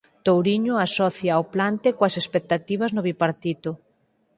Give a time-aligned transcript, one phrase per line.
[0.27, 3.71] Touriño asocia o plante coas "expectativas" no bipartito